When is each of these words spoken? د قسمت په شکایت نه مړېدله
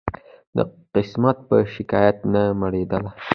د 0.55 0.57
قسمت 0.95 1.37
په 1.49 1.57
شکایت 1.75 2.17
نه 2.33 2.43
مړېدله 2.59 3.09